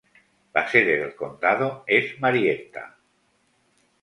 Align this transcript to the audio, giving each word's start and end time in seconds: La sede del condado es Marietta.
La 0.55 0.67
sede 0.67 0.97
del 0.97 1.13
condado 1.15 1.83
es 1.85 2.19
Marietta. 2.19 2.97